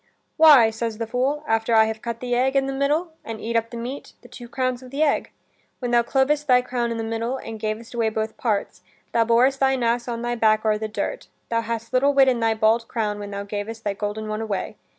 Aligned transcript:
"Why," 0.35 0.71
says 0.71 0.97
the 0.97 1.05
fool, 1.05 1.43
"after 1.47 1.75
I 1.75 1.85
have 1.85 2.01
cut 2.01 2.21
the 2.21 2.33
egg 2.33 2.55
i' 2.57 2.59
the 2.61 2.73
middle, 2.73 3.11
and 3.23 3.39
eat 3.39 3.55
up 3.55 3.69
the 3.69 3.77
meat, 3.77 4.13
the 4.23 4.27
two 4.27 4.47
crowns 4.49 4.81
of 4.81 4.89
the 4.89 5.03
egg. 5.03 5.29
When 5.77 5.91
thou 5.91 6.01
clovest 6.01 6.47
thy 6.47 6.63
crown 6.63 6.91
i' 6.91 6.95
the 6.95 7.03
middle, 7.03 7.37
and 7.37 7.59
gavest 7.59 7.93
away 7.93 8.09
both 8.09 8.35
parts, 8.35 8.81
thou 9.11 9.25
borest 9.25 9.59
thine 9.59 9.83
ass 9.83 10.07
on 10.07 10.23
thy 10.23 10.33
back 10.33 10.65
o'er 10.65 10.79
the 10.79 10.87
dirt: 10.87 11.27
thou 11.49 11.61
hadst 11.61 11.93
little 11.93 12.15
wit 12.15 12.27
in 12.29 12.39
thy 12.39 12.55
bald 12.55 12.87
crown 12.87 13.19
when 13.19 13.29
thou 13.29 13.43
gavest 13.43 13.83
thy 13.83 13.93
golden 13.93 14.27
one 14.27 14.41
away. 14.41 14.75